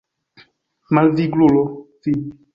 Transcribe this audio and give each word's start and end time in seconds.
Malviglulo 0.99 1.63
vi! 2.03 2.17